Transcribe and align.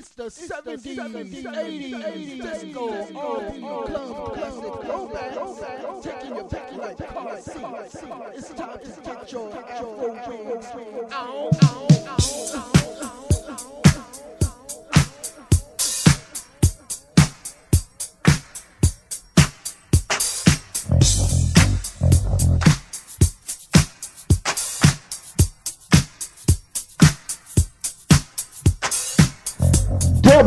It's 0.00 0.08
the 0.12 0.24
70s, 0.24 0.96
70s, 0.96 1.42
80s, 1.42 1.92
80s, 1.92 2.40
disco, 2.40 2.88
R&B, 2.90 3.58
club, 3.58 3.92
oh, 3.92 4.14
oh, 4.16 4.30
classic, 4.30 4.64
oh, 4.64 4.80
throwback, 4.80 6.02
taking 6.02 6.36
your 6.36 6.44
back 6.48 6.72
like 6.72 6.96
car 7.06 7.36
seats. 7.36 7.96
It's 8.34 8.48
time 8.54 8.78
to 8.78 9.00
get 9.02 9.30
your 9.30 9.54
afro 9.54 9.90
wings. 10.00 11.12
Ow, 11.12 11.50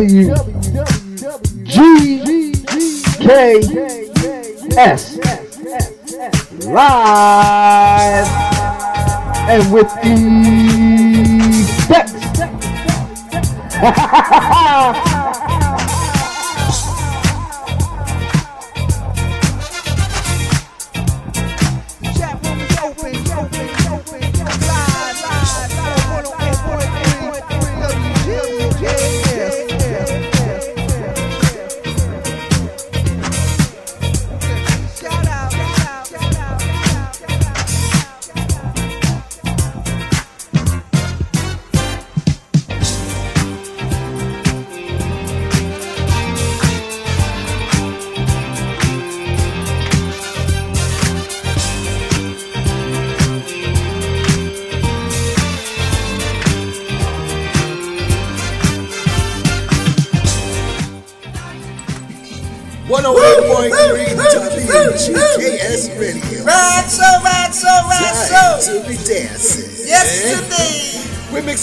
W 0.03 0.35
G 1.63 2.51
K 3.19 3.61
S 4.75 5.17
live 6.65 8.27
and 9.47 9.71
with 9.71 9.89
effects. 11.79 12.13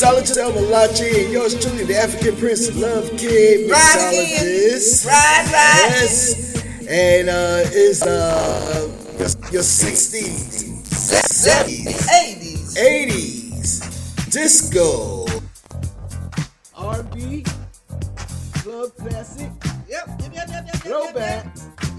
mixologist 0.01 0.39
El 0.39 0.53
Malachi 0.53 1.25
and 1.25 1.33
yours 1.33 1.55
truly, 1.63 1.85
the 1.85 1.97
African 1.97 2.35
Prince 2.37 2.75
Love 2.75 3.11
Kid 3.19 3.71
Right 3.71 4.09
again. 4.09 4.45
mixologist. 4.47 5.07
Right, 5.07 5.45
right. 5.53 5.91
Yes. 5.91 6.65
And 6.89 7.29
uh 7.29 7.63
is 7.75 8.03
uh 8.03 8.89
your, 9.19 9.29
your 9.53 9.63
60s, 9.63 10.89
70s, 10.89 12.09
80s. 12.09 12.77
80s, 12.77 14.31
disco. 14.33 15.27
R&B, 16.77 17.45
club 18.55 18.91
classic, 18.97 19.51
Yep, 19.87 20.09
yep, 20.09 20.09
yep, 20.21 20.33
yep, 20.35 20.49
yep, 20.49 20.67
yep. 20.67 20.77
throwback, 20.77 21.45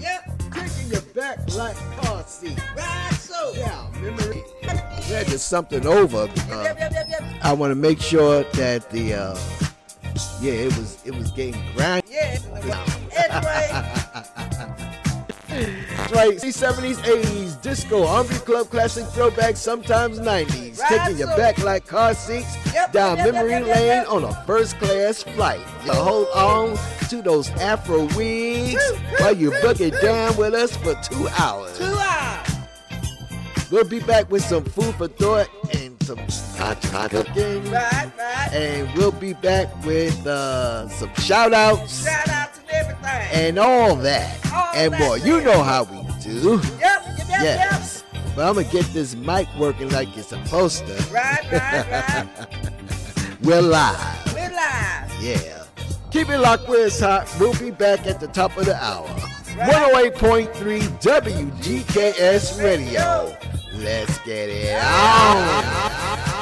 yep. 0.00 0.38
taking 0.52 0.90
your 0.90 1.02
back 1.14 1.38
like 1.54 1.76
car 2.02 2.24
seat. 2.26 2.58
Right 2.76 3.12
so. 3.12 3.52
Yeah, 3.54 3.86
memory. 4.00 4.42
Yeah, 5.08 5.24
just 5.24 5.48
something 5.48 5.86
over. 5.86 6.28
Uh, 6.50 6.71
I 7.52 7.54
want 7.54 7.70
to 7.70 7.74
make 7.74 8.00
sure 8.00 8.44
that 8.44 8.88
the 8.88 9.12
uh, 9.12 9.38
yeah, 10.40 10.52
it 10.52 10.74
was 10.78 10.98
it 11.04 11.14
was 11.14 11.30
getting 11.32 11.60
grind. 11.76 12.02
Yeah. 12.08 12.38
Right. 16.10 16.38
70s, 16.38 16.96
80s, 16.96 17.60
disco, 17.60 18.06
R&B 18.06 18.36
club 18.36 18.70
classic, 18.70 19.04
throwback, 19.08 19.56
sometimes 19.56 20.18
90s. 20.18 20.78
Right, 20.78 20.88
taking 20.88 21.18
your 21.18 21.28
so- 21.28 21.36
back 21.36 21.58
like 21.58 21.86
car 21.86 22.14
seats 22.14 22.56
Yep, 22.72 22.92
down 22.92 23.18
yep, 23.18 23.34
memory 23.34 23.50
yep, 23.50 23.66
lane 23.66 24.06
on 24.06 24.24
a 24.24 24.32
first 24.46 24.78
class 24.78 25.22
flight. 25.22 25.60
You 25.84 25.92
hold 25.92 26.28
on 26.28 26.78
to 27.10 27.20
those 27.20 27.50
afro 27.50 28.04
wigs 28.16 28.82
while 29.18 29.36
you 29.36 29.50
boogie 29.50 29.92
down 30.00 30.34
with 30.38 30.54
us 30.54 30.74
for 30.78 30.94
two 31.02 31.28
hours. 31.38 31.76
two 31.76 31.84
hours. 31.84 32.48
We'll 33.72 33.84
be 33.84 34.00
back 34.00 34.30
with 34.30 34.44
some 34.44 34.64
food 34.64 34.94
for 34.96 35.08
thought 35.08 35.48
and 35.74 35.81
some 36.16 36.56
hot, 36.58 36.84
hot 36.84 37.10
cooking. 37.10 37.64
Right, 37.70 38.10
right. 38.18 38.50
And 38.52 38.96
we'll 38.96 39.12
be 39.12 39.32
back 39.34 39.68
with 39.84 40.26
uh, 40.26 40.88
some 40.88 41.12
shout 41.14 41.52
outs 41.54 42.04
Shout 42.04 42.28
out 42.28 42.54
to 42.54 42.60
everything. 42.74 43.28
and 43.32 43.58
all 43.58 43.96
that 43.96 44.38
All 44.52 44.68
and 44.74 44.92
that 44.92 45.00
more. 45.00 45.18
You 45.18 45.40
know 45.40 45.62
how 45.62 45.84
we 45.84 46.02
do. 46.22 46.60
Yep, 46.60 46.62
yep, 46.80 47.18
yep, 47.18 47.28
Yes. 47.28 48.04
But 48.34 48.48
I'm 48.48 48.54
going 48.54 48.66
to 48.66 48.72
get 48.72 48.86
this 48.86 49.14
mic 49.14 49.46
working 49.58 49.90
like 49.90 50.16
it's 50.16 50.28
supposed 50.28 50.86
to. 50.86 50.94
Right, 51.12 51.50
right, 51.52 51.90
right. 51.90 52.28
We're 53.42 53.60
live. 53.60 54.34
We're 54.34 54.50
live. 54.50 55.12
Yeah. 55.20 55.64
Keep 56.10 56.30
it 56.30 56.38
locked 56.38 56.68
where 56.68 56.86
it's 56.86 57.00
hot. 57.00 57.28
We'll 57.38 57.58
be 57.58 57.70
back 57.70 58.06
at 58.06 58.20
the 58.20 58.28
top 58.28 58.56
of 58.56 58.66
the 58.66 58.82
hour. 58.82 59.08
108.3 59.56 60.52
WGKS 61.02 62.62
Radio. 62.62 63.36
Let's 63.82 64.18
get 64.18 64.48
it 64.48 64.80
on. 64.80 66.41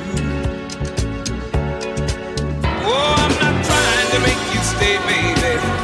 someday, 4.81 4.97
baby. 5.05 5.80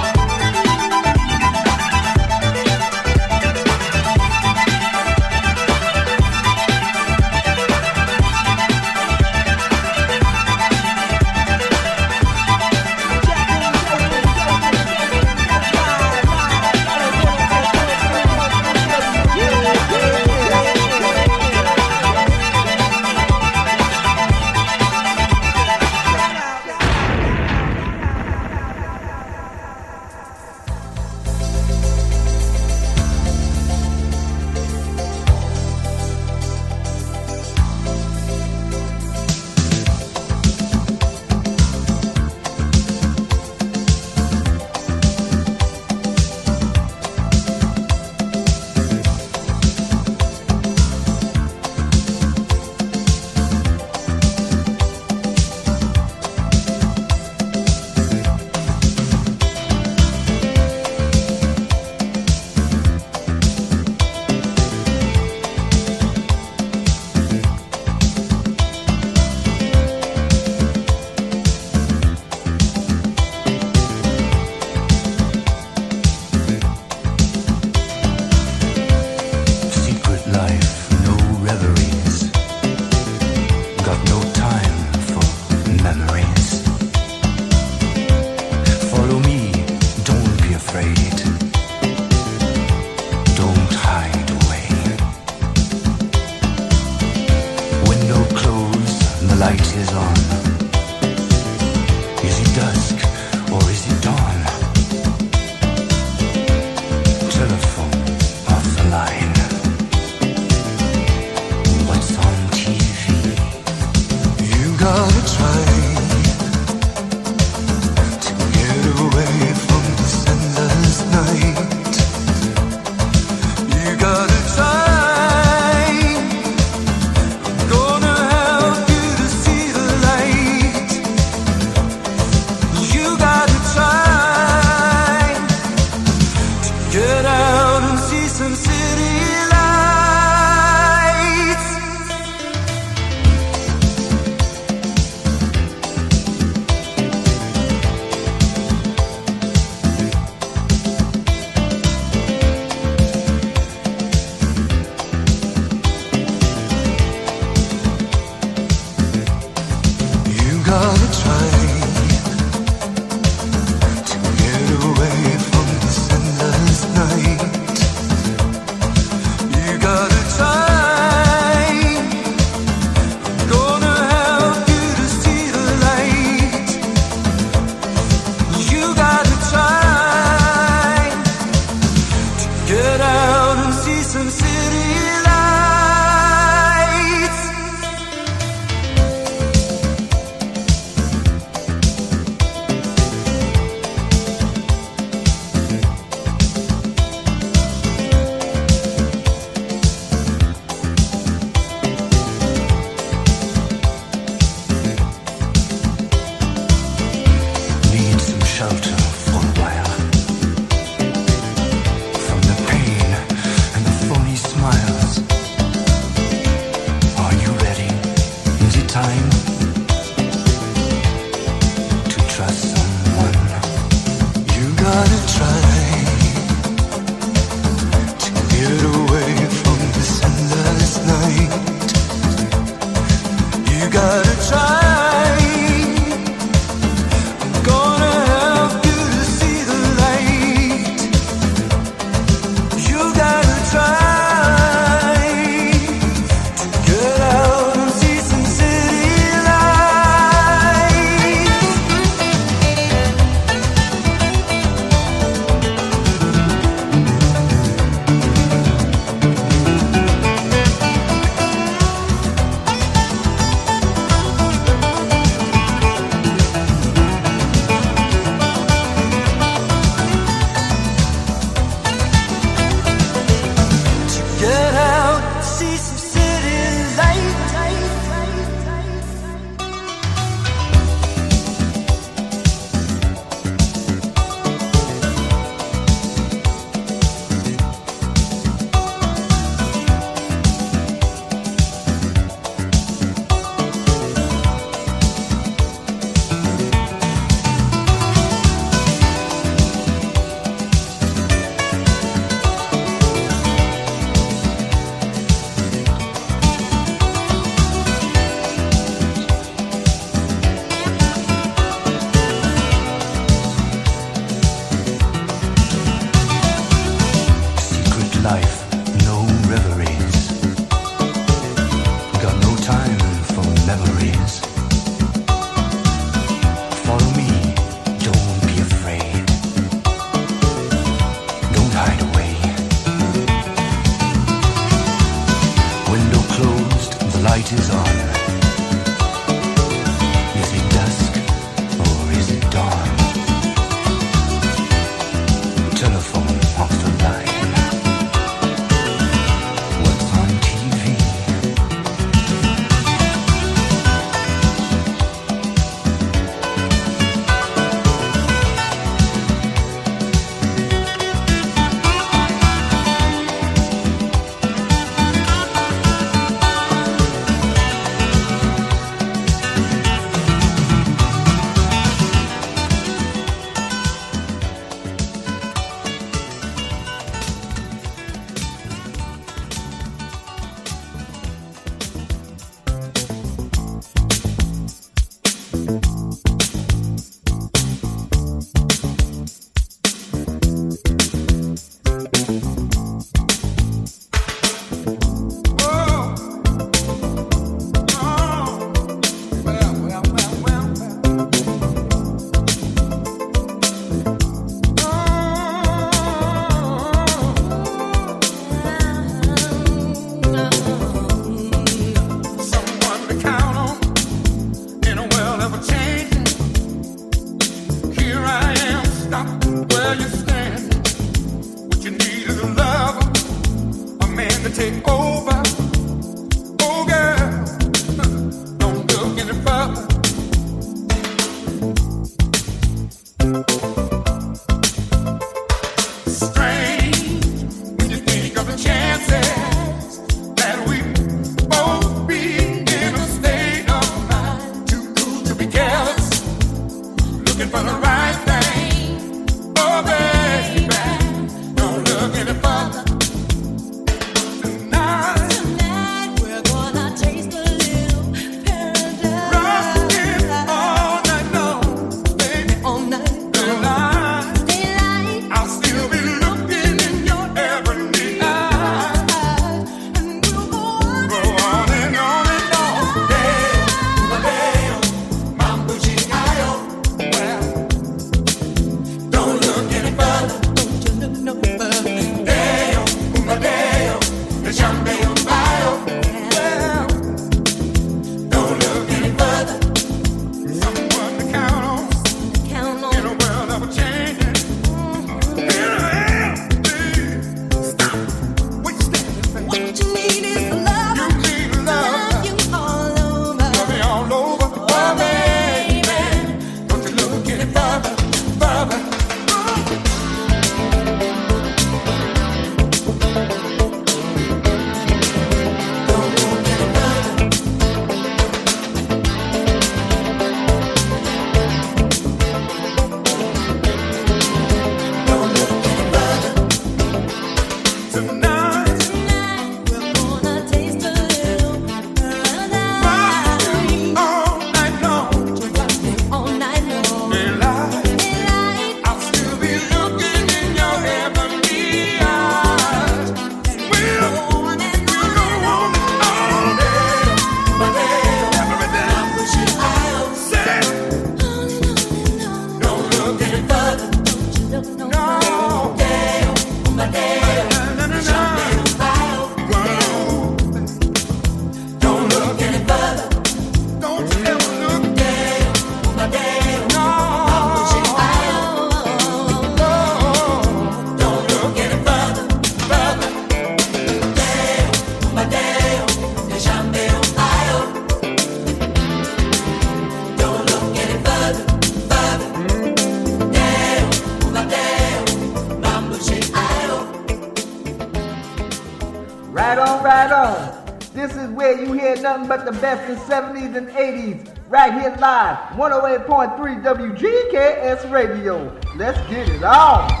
But 592.31 592.45
the 592.45 592.61
best 592.61 592.89
in 592.89 592.95
70s 592.95 593.57
and 593.57 593.67
80s. 593.67 594.33
Right 594.47 594.71
here 594.71 594.95
live, 595.01 595.37
108.3 595.57 596.63
WGKS 596.63 597.91
Radio. 597.91 598.57
Let's 598.77 598.97
get 599.09 599.27
it 599.27 599.43
on. 599.43 600.00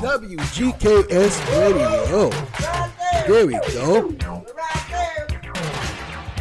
WGKS 0.00 1.34
Radio. 1.58 2.30
There 3.26 3.46
we 3.46 3.58
go. 3.72 4.14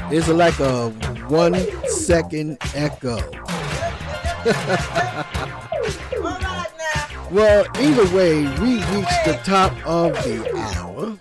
It's 0.09 0.27
like 0.27 0.59
a 0.59 0.89
one 1.27 1.55
second 1.87 2.57
echo. 2.75 3.17
well, 7.31 7.65
either 7.79 8.05
way, 8.15 8.43
we 8.59 8.75
reached 8.75 9.25
the 9.25 9.39
top 9.43 9.73
of 9.85 10.13
the 10.23 10.55
hour. 10.55 11.17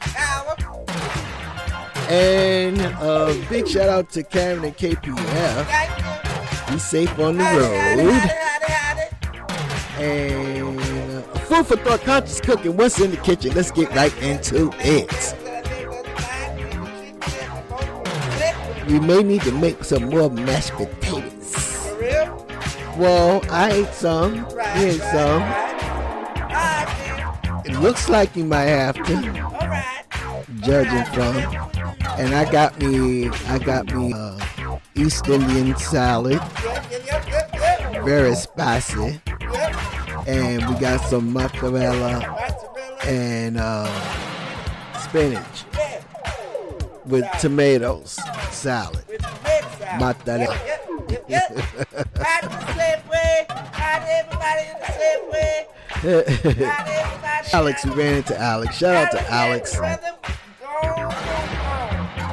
And 2.08 2.80
a 2.80 3.34
big 3.48 3.66
shout 3.66 3.88
out 3.88 4.10
to 4.10 4.22
Karen 4.22 4.64
and 4.64 4.76
KPF. 4.76 5.66
Be 6.70 6.78
safe 6.78 7.18
on 7.18 7.38
the 7.38 7.44
road. 7.44 8.45
And 9.98 10.80
food 11.46 11.66
for 11.66 11.76
thought, 11.76 12.00
conscious 12.02 12.40
cooking. 12.40 12.76
What's 12.76 13.00
in 13.00 13.10
the 13.10 13.16
kitchen? 13.16 13.54
Let's 13.54 13.70
get 13.70 13.90
right 13.94 14.16
into 14.22 14.70
it. 14.78 15.34
You 18.88 19.00
may 19.00 19.22
need 19.22 19.42
to 19.42 19.52
make 19.52 19.82
some 19.84 20.10
more 20.10 20.30
mashed 20.30 20.72
potatoes. 20.72 21.92
Well, 22.96 23.42
I 23.50 23.72
ate 23.72 23.92
some. 23.92 24.34
You 24.36 24.46
ate 24.74 25.00
some. 25.00 25.42
It 27.64 27.80
looks 27.80 28.08
like 28.08 28.36
you 28.36 28.44
might 28.44 28.64
have 28.64 28.96
to. 29.04 30.46
Judging 30.62 31.04
from 31.12 31.66
and 32.18 32.34
I 32.34 32.50
got 32.50 32.78
me 32.78 33.28
I 33.46 33.58
got 33.58 33.92
me 33.94 34.12
uh, 34.12 34.78
East 34.94 35.28
Indian 35.28 35.76
salad 35.76 36.40
very 38.06 38.36
spicy, 38.36 39.20
and 40.28 40.64
we 40.68 40.74
got 40.78 41.00
some 41.08 41.32
mozzarella 41.32 42.22
and 43.04 43.56
uh, 43.58 43.84
spinach 45.00 45.64
with 47.04 47.24
tomatoes 47.40 48.16
salad. 48.52 49.04
Mozzarella. 49.98 50.56
Alex, 57.52 57.84
we 57.84 57.90
ran 57.90 58.18
into 58.18 58.38
Alex. 58.38 58.76
Shout 58.78 58.94
out 58.94 59.10
to 59.10 59.30
Alex. 59.32 59.76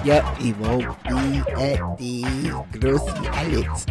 Yep, 0.04 0.38
he 0.38 0.54
won't 0.54 1.04
be 1.04 1.40
at 1.54 1.98
the 1.98 2.24
go. 2.80 2.98
That's 2.98 3.86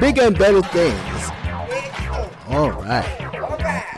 Bigger 0.00 0.22
and 0.22 0.38
better 0.38 0.62
things. 0.62 1.30
All 2.48 2.70
right. 2.70 3.04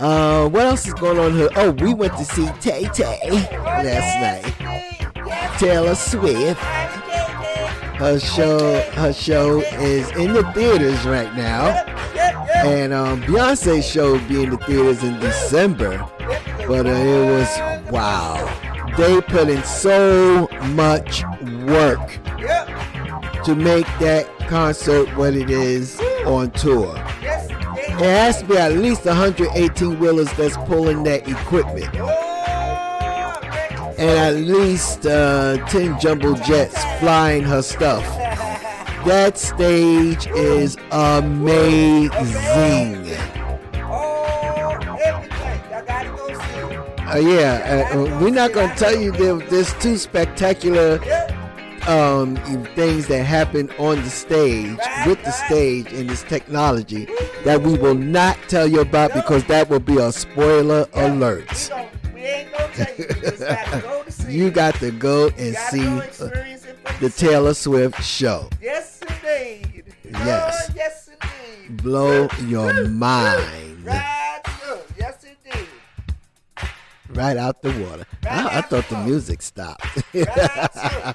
Uh, 0.01 0.49
what 0.49 0.67
else 0.67 0.87
is 0.87 0.95
going 0.95 1.19
on 1.19 1.33
here? 1.35 1.49
Oh, 1.55 1.71
we 1.71 1.95
went 1.95 2.17
to 2.17 2.25
see 2.25 2.49
Tay 2.61 2.89
Tay 2.93 3.31
last 3.55 4.19
night. 4.21 5.59
Taylor 5.59 5.95
Swift. 5.95 6.61
Her 8.01 8.19
show, 8.19 8.81
her 8.93 9.13
show 9.13 9.61
is 9.61 10.11
in 10.13 10.33
the 10.33 10.43
theaters 10.55 11.05
right 11.05 11.33
now, 11.37 11.85
and 12.65 12.95
um, 12.95 13.23
Beyonce's 13.23 13.87
show 13.87 14.13
will 14.13 14.27
be 14.27 14.43
in 14.43 14.51
the 14.51 14.57
theaters 14.57 15.05
in 15.05 15.21
December. 15.21 15.99
But 16.67 16.87
uh, 16.87 16.91
it 16.91 17.27
was 17.27 17.91
wow. 17.91 18.39
They 18.97 19.21
put 19.21 19.49
in 19.49 19.63
so 19.65 20.49
much 20.75 21.23
work 21.67 22.19
Yep. 22.39 23.45
to 23.45 23.55
make 23.55 23.87
that 24.01 24.27
concert 24.49 25.09
what 25.17 25.35
it 25.35 25.51
is 25.51 25.99
on 26.27 26.51
tour. 26.51 26.95
Yes, 27.23 27.49
It 27.51 28.01
has 28.01 28.39
to 28.41 28.45
be 28.47 28.57
at 28.57 28.73
least 28.73 29.05
118 29.07 29.99
wheelers 29.99 30.33
that's 30.33 30.57
pulling 30.59 31.03
that 31.05 31.29
equipment. 31.29 31.89
Oh, 31.99 32.09
and 33.99 34.19
at 34.19 34.35
least 34.37 35.07
uh, 35.07 35.59
10 35.67 35.99
jumbo 36.01 36.35
jets 36.35 36.83
flying 37.01 37.43
her 37.45 37.63
stuff. 37.63 38.05
That 39.07 39.39
stage 39.39 40.27
is 40.27 40.77
amazing. 40.91 42.11
Uh, 47.13 47.17
yeah, 47.19 47.87
uh, 47.93 47.99
uh, 47.99 48.21
we're 48.21 48.31
not 48.31 48.53
gonna 48.53 48.75
tell 48.77 48.95
you 48.97 49.11
there, 49.13 49.35
there's 49.35 49.73
two 49.75 49.97
spectacular 49.97 51.01
um, 51.89 52.37
things 52.77 53.09
that 53.09 53.25
happen 53.25 53.69
on 53.79 53.97
the 54.03 54.11
stage 54.11 54.79
with 55.07 55.21
the 55.25 55.31
stage 55.33 55.93
and 55.93 56.09
this 56.09 56.23
technology 56.23 57.09
that 57.45 57.61
we 57.63 57.77
will 57.79 57.95
not 57.97 58.39
tell 58.49 58.67
you 58.67 58.81
about 58.81 59.13
because 59.13 59.43
that 59.45 59.69
will 59.69 59.81
be 59.81 59.97
a 59.99 60.13
spoiler 60.13 60.87
alert. 60.95 61.49
don't, 61.69 61.89
we 62.15 62.21
ain't 62.21 62.53
gonna 62.53 62.73
tell 62.75 62.95
you. 62.97 63.07
You 63.09 63.31
gotta 63.41 63.81
go 63.81 64.03
to 64.05 64.13
see 64.13 64.33
You 64.33 64.47
it. 64.47 64.55
got 64.55 64.75
to 64.77 64.91
go 64.93 65.29
and 65.37 65.57
see 65.57 65.87
uh, 65.87 65.99
experience 65.99 66.65
it 66.65 66.79
for 66.85 67.05
the. 67.05 67.11
Taylor 67.11 67.55
Swift 67.55 68.03
show. 68.05 68.49
Yes, 68.63 69.01
indeed. 69.03 69.85
Yes. 70.05 70.69
Oh, 70.71 70.73
yes, 70.77 71.11
indeed. 71.69 71.83
Blow 71.83 72.29
your 72.47 72.87
mind. 72.89 73.85
Right 77.15 77.37
out 77.37 77.63
the 77.63 77.71
water. 77.87 78.05
I, 78.29 78.59
I 78.59 78.61
thought 78.63 78.89
the 78.89 78.99
music 79.05 79.43
stopped. 79.43 79.85
Right, 80.15 81.15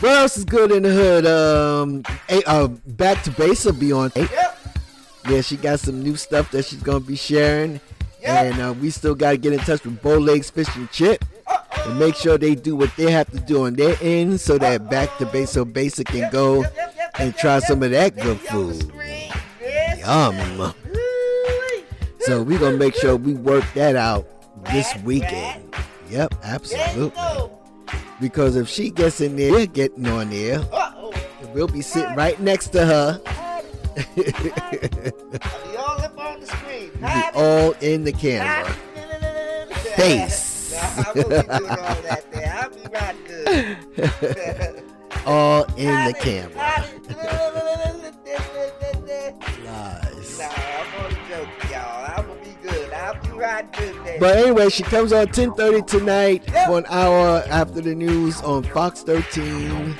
what 0.00 0.12
else 0.12 0.36
is 0.36 0.44
good 0.44 0.70
in 0.72 0.82
the 0.82 0.90
hood? 0.92 1.26
Um, 1.26 2.02
uh, 2.46 2.68
back 2.68 3.22
to 3.24 3.30
base 3.32 3.64
will 3.64 3.72
be 3.72 3.92
on. 3.92 4.10
Yep. 4.16 4.58
Yeah, 5.28 5.40
she 5.40 5.56
got 5.56 5.80
some 5.80 6.02
new 6.02 6.16
stuff 6.16 6.50
that 6.52 6.64
she's 6.66 6.82
gonna 6.82 7.00
be 7.00 7.16
sharing, 7.16 7.80
Yep. 8.22 8.52
and 8.54 8.60
uh, 8.62 8.72
we 8.74 8.90
still 8.90 9.14
gotta 9.14 9.36
get 9.36 9.52
in 9.52 9.58
touch 9.60 9.84
with 9.84 10.00
Bow 10.02 10.18
Legs 10.18 10.50
Fish 10.50 10.68
and 10.76 10.90
Chip 10.92 11.24
and 11.84 11.98
make 11.98 12.14
sure 12.14 12.38
they 12.38 12.54
do 12.54 12.76
what 12.76 12.94
they 12.96 13.10
have 13.10 13.30
to 13.32 13.40
do 13.40 13.66
on 13.66 13.74
their 13.74 13.96
end, 14.00 14.40
so 14.40 14.56
that 14.58 14.88
back 14.88 15.16
to 15.18 15.26
base 15.26 15.50
so 15.50 15.64
basic 15.64 16.06
can 16.08 16.30
go 16.30 16.62
Yep, 16.62 16.72
yep, 16.76 16.94
yep, 16.96 17.10
and 17.18 17.36
try 17.36 17.58
some 17.60 17.82
of 17.82 17.90
that 17.90 18.14
good 18.16 18.38
There 18.38 18.54
you 18.54 18.60
on 18.60 18.68
the 18.68 18.84
food. 18.84 19.98
Yum. 19.98 20.74
So 22.26 22.42
we 22.42 22.58
gonna 22.58 22.76
make 22.76 22.96
sure 22.96 23.14
we 23.14 23.34
work 23.34 23.64
that 23.74 23.94
out 23.94 24.26
this 24.72 24.92
weekend. 25.04 25.72
Yep, 26.10 26.34
absolutely. 26.42 27.50
Because 28.20 28.56
if 28.56 28.68
she 28.68 28.90
gets 28.90 29.20
in 29.20 29.36
there, 29.36 29.52
we're 29.52 29.66
getting 29.66 30.08
on 30.08 30.30
there. 30.30 30.60
We'll 31.54 31.68
be 31.68 31.82
sitting 31.82 32.16
right 32.16 32.38
next 32.40 32.70
to 32.70 32.84
her. 32.84 33.20
All 35.78 36.00
up 36.02 36.18
on 36.18 36.40
the 36.40 36.46
screen. 36.46 36.90
Be 37.00 37.22
all 37.34 37.70
in 37.80 38.02
the 38.02 38.12
camera. 38.12 38.72
Face. 39.94 40.72
No, 40.72 40.78
I 40.78 41.12
won't 41.14 41.28
be 41.28 41.58
doing 41.58 41.70
all 41.70 42.02
that 42.02 42.24
there. 42.32 42.58
I'll 42.60 42.70
be 42.70 42.82
right 42.92 43.16
good. 43.28 44.82
All 45.26 45.64
in 45.76 46.04
the 46.04 46.14
camera. 46.14 46.84
But 54.18 54.38
anyway, 54.38 54.70
she 54.70 54.82
comes 54.82 55.12
on 55.12 55.26
10:30 55.28 55.86
tonight 55.86 56.50
for 56.66 56.78
an 56.78 56.86
hour 56.88 57.44
after 57.48 57.80
the 57.80 57.94
news 57.94 58.40
on 58.42 58.62
Fox 58.62 59.02
13, 59.02 59.96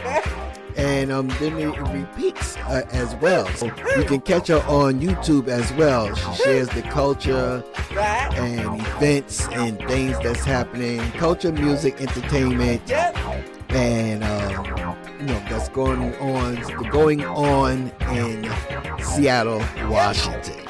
and 0.77 1.13
um, 1.13 1.29
then 1.39 1.59
it 1.59 1.79
repeats 1.93 2.57
uh, 2.59 2.87
as 2.93 3.15
well. 3.17 3.47
So 3.49 3.67
you 3.97 4.05
can 4.05 4.21
catch 4.21 4.49
her 4.49 4.63
on 4.69 5.01
YouTube 5.01 5.49
as 5.49 5.71
well. 5.75 6.15
She 6.15 6.43
shares 6.43 6.69
the 6.71 6.83
culture 6.83 7.63
and 7.97 8.81
events 8.81 9.47
and 9.49 9.79
things 9.81 10.19
that's 10.21 10.45
happening, 10.45 11.01
culture, 11.13 11.53
music, 11.53 12.01
entertainment, 12.01 12.91
and 13.71 14.25
um, 14.25 14.97
you 15.21 15.27
know 15.27 15.43
that's 15.51 15.69
going 15.71 16.15
on, 16.17 16.57
going 16.91 17.25
on 17.25 17.91
in 18.13 18.51
Seattle, 19.03 19.63
Washington. 19.89 20.63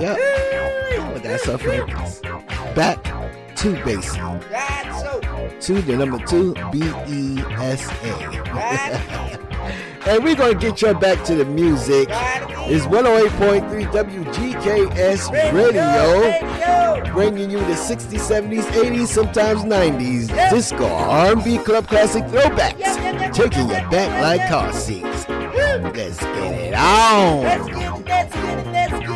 Yep. 0.00 0.16
Oh, 0.20 1.20
that's 1.22 1.44
focus. 1.44 2.20
Back 2.74 3.02
to 3.56 3.84
basic. 3.84 4.20
Right, 4.22 5.00
so. 5.00 5.20
To 5.60 5.82
the 5.82 5.96
number 5.96 6.18
two, 6.24 6.54
B 6.70 6.82
E 7.08 7.40
S 7.58 7.88
And 10.06 10.22
we're 10.22 10.36
going 10.36 10.58
to 10.58 10.60
get 10.60 10.80
you 10.80 10.94
back 10.94 11.24
to 11.24 11.34
the 11.34 11.44
music. 11.44 12.08
It's 12.10 12.86
108.3 12.86 13.86
WGKS 13.90 15.32
Radio, 15.52 16.20
Radio. 16.20 17.12
bringing 17.12 17.50
you 17.50 17.58
the 17.58 17.74
60s, 17.74 18.20
70s, 18.20 18.62
80s, 18.70 19.08
sometimes 19.08 19.64
90s 19.64 20.28
disco, 20.50 20.86
R&B, 20.86 21.58
club 21.58 21.88
classic 21.88 22.24
throwbacks, 22.24 23.34
taking 23.34 23.68
you 23.68 23.74
back 23.90 24.22
like 24.22 24.48
car 24.48 24.72
seats. 24.72 25.28
Let's 25.28 26.20
get 26.20 26.54
it 26.54 26.74
on. 26.74 27.42
Let's 27.42 27.66
get 27.66 27.76
it, 27.76 28.04
let's 28.06 28.34
get 28.34 28.58
it, 28.58 28.66
let's 28.72 28.92
get 28.92 29.02
it. 29.02 29.07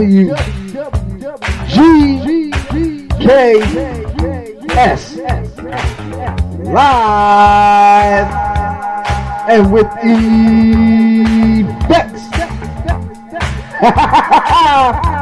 W 0.00 0.34
G 1.68 2.50
K 3.20 3.60
S 4.70 5.16
live 6.64 8.30
and 9.50 9.70
with 9.70 9.86
effects. 11.82 12.24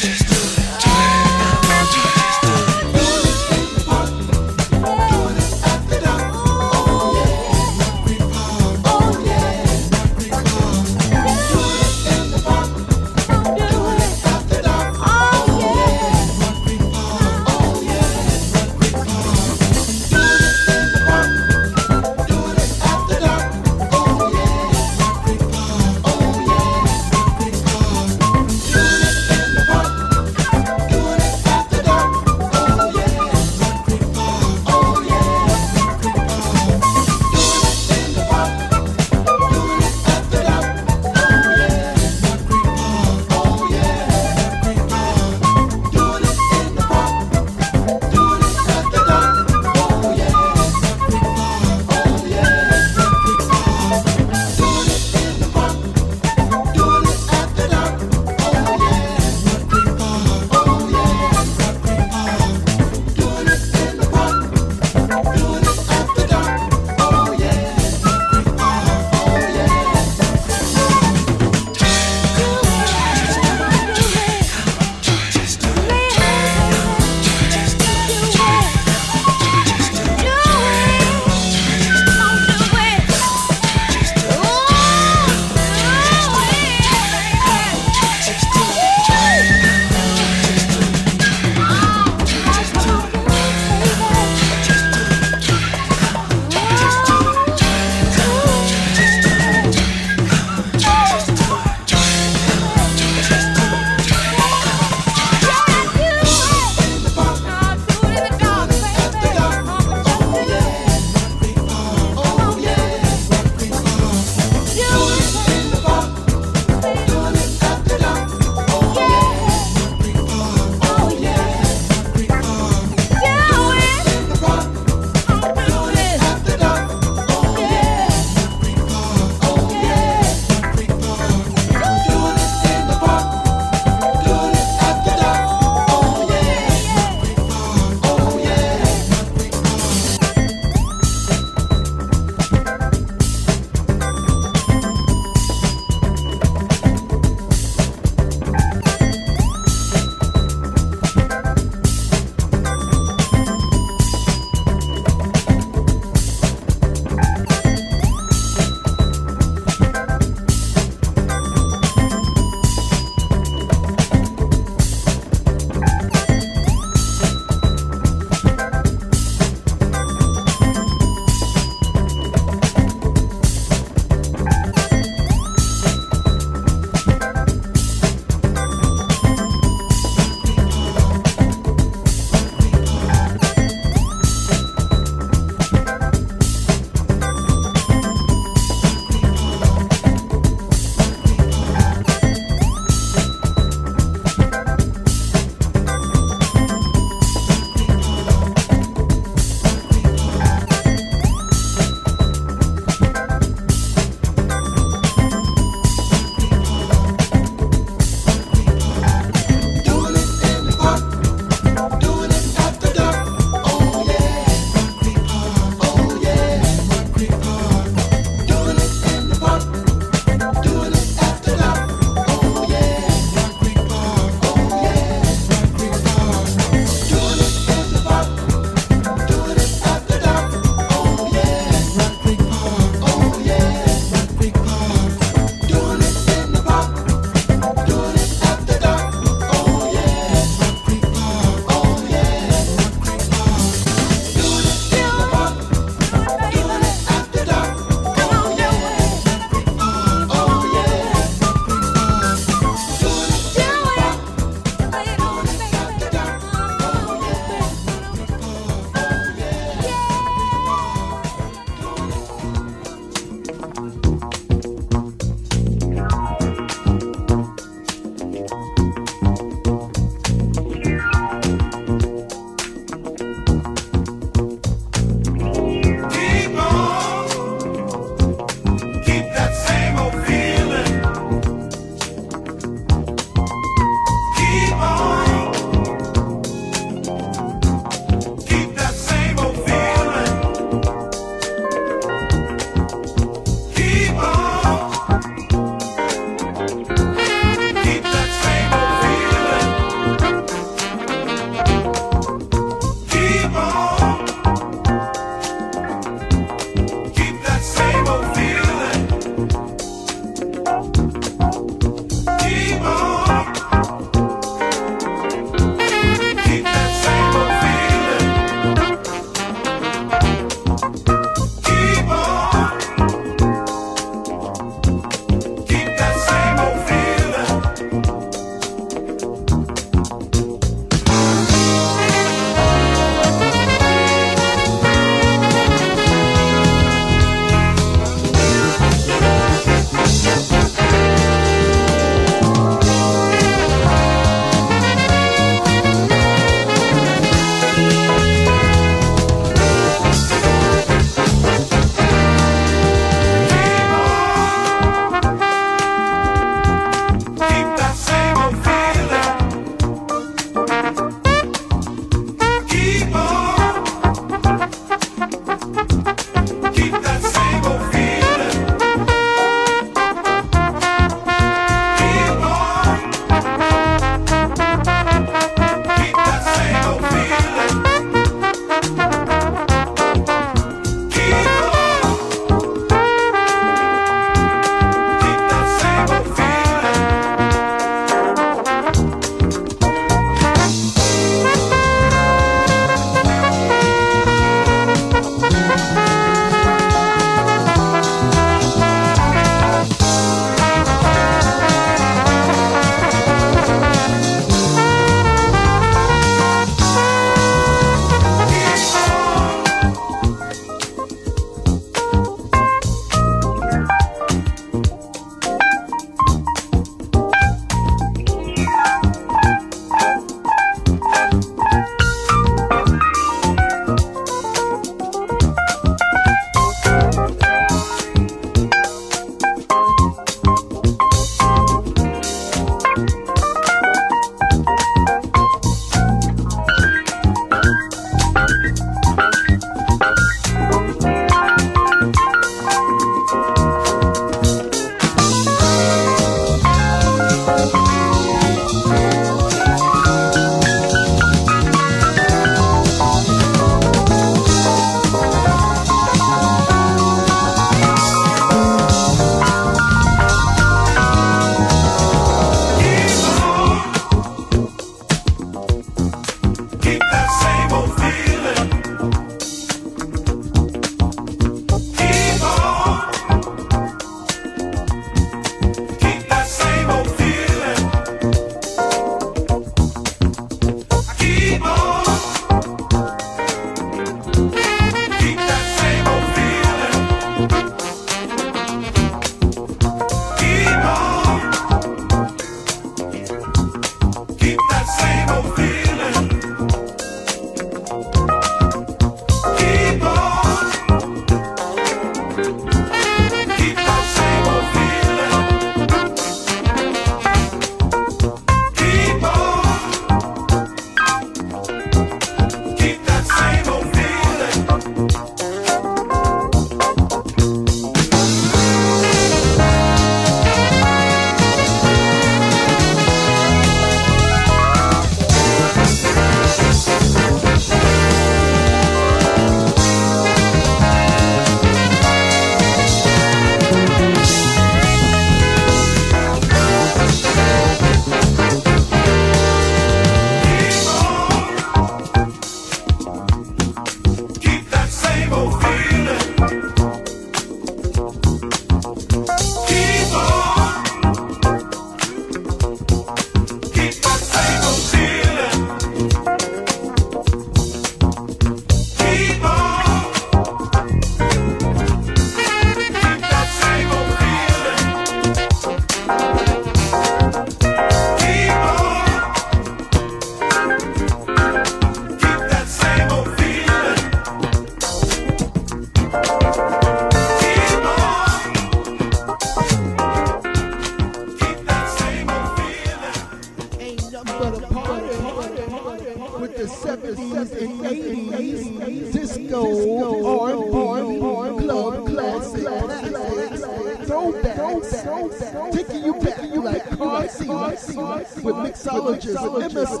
mixologists 599.59 600.00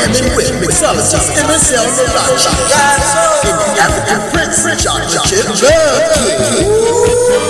Standing 0.00 0.32
with 0.34 0.48
mixologist 0.64 1.28
MSL 1.36 1.84
Malachi. 2.08 2.48
In 3.44 3.52
the 3.52 3.68
African 3.84 4.16
Prince, 4.32 4.64
John 4.82 5.04
Chip 5.28 5.44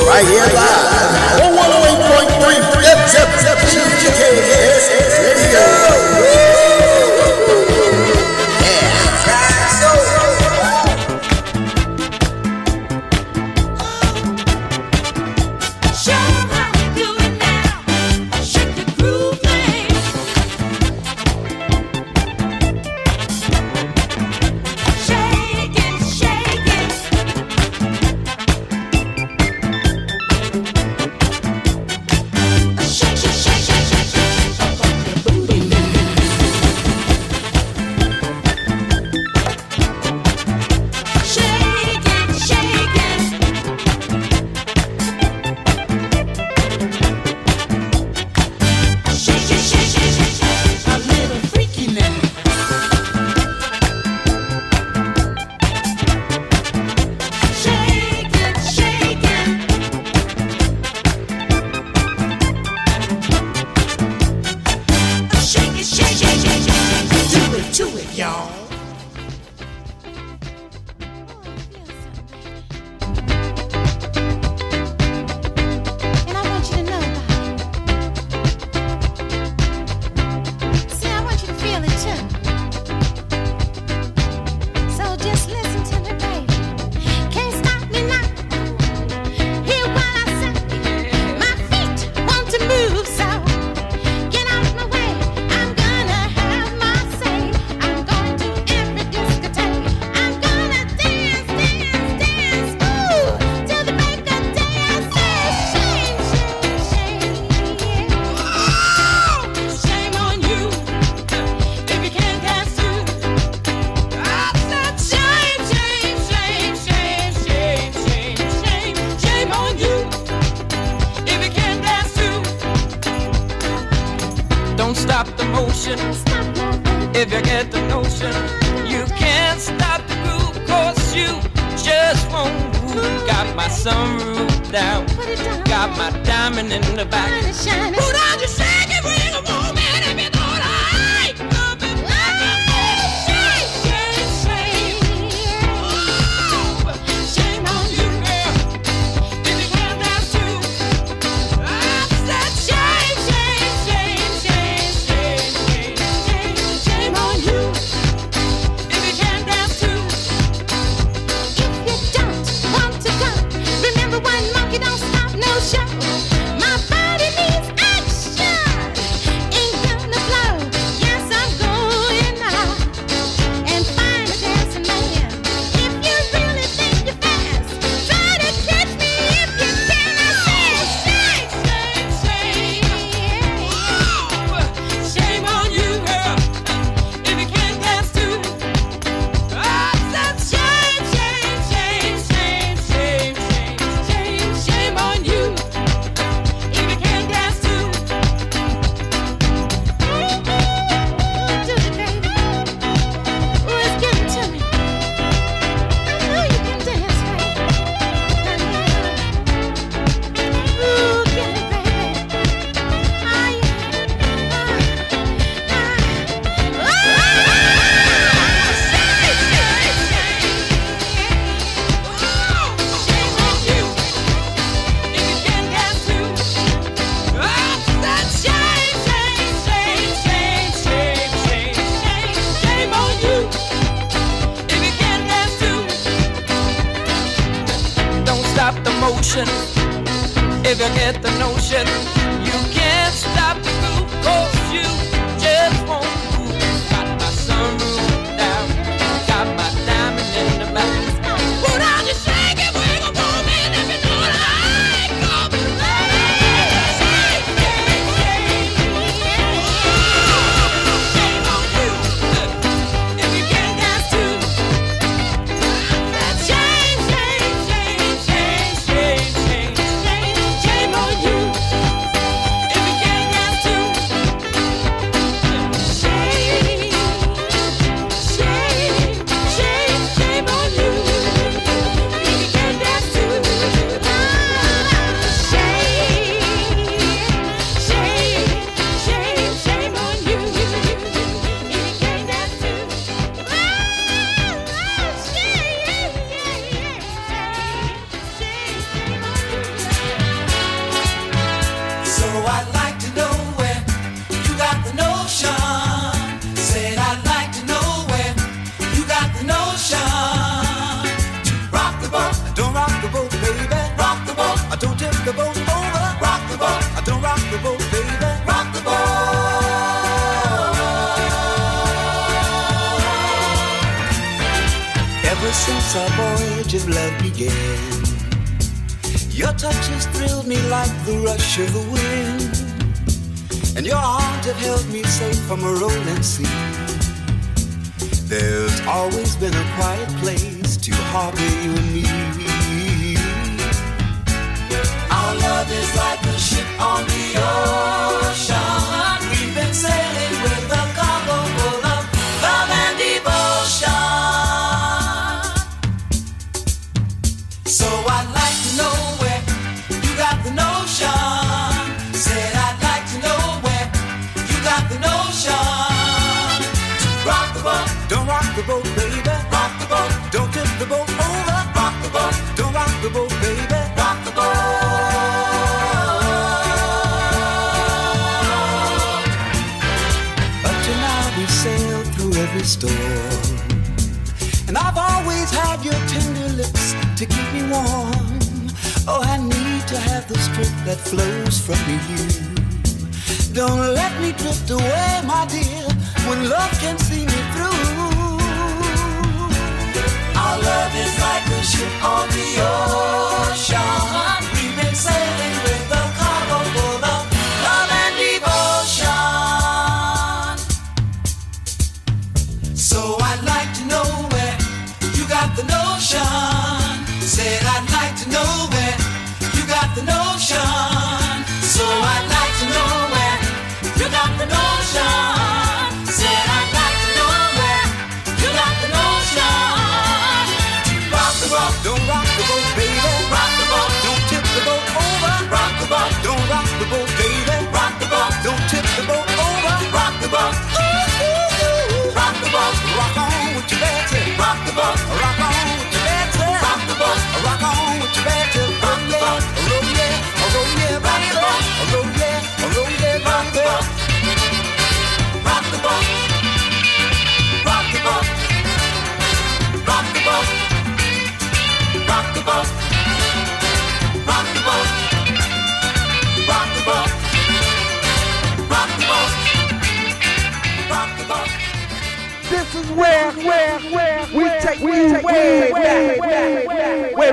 Right 0.03 0.27
here 0.27 0.51
live 0.51 1.47
on 1.47 1.55
108.3 1.55 2.91
FFFG 3.07 3.79
Radio. 5.47 5.80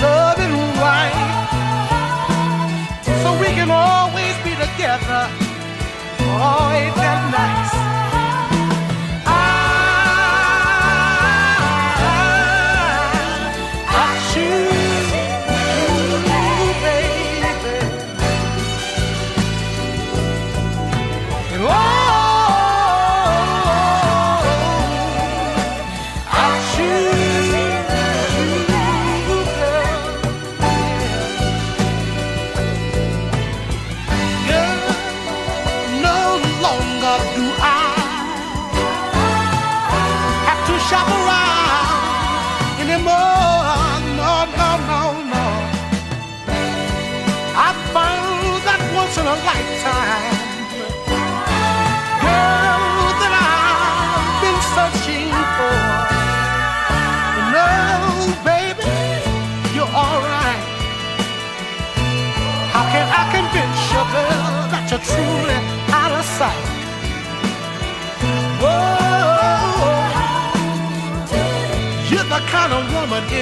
Love 0.00 0.38
and 0.38 0.56
wife 0.80 1.22
so 3.22 3.32
we 3.40 3.46
can 3.58 3.70
always 3.70 4.36
be 4.44 4.50
together, 4.50 5.22
always 6.38 6.94
and 7.10 7.32
night. 7.32 7.63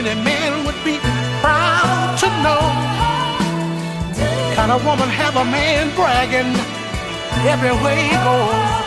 Any 0.05 0.21
man 0.25 0.65
would 0.67 0.75
be 0.85 0.99
proud 1.41 2.17
to 2.19 2.27
know. 2.43 2.59
Kind 4.57 4.73
of 4.73 4.85
woman 4.85 5.09
have 5.09 5.37
a 5.37 5.45
man 5.45 5.95
bragging 5.95 6.57
everywhere 7.47 7.95
he 7.95 8.11
goes? 8.11 8.82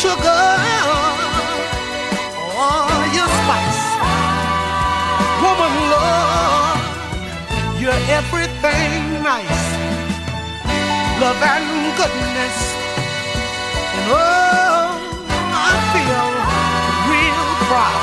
sugar 0.00 0.16
or 2.56 2.88
your 3.12 3.28
spice. 3.40 3.84
Woman, 5.44 5.74
love, 5.92 6.80
you're 7.78 8.02
everything 8.08 9.22
nice. 9.22 9.62
Love 11.20 11.42
and 11.54 11.68
goodness. 12.00 12.56
And 13.96 14.06
oh, 14.08 14.96
I 15.68 15.72
feel 15.92 16.28
real 17.12 17.48
proud. 17.68 17.99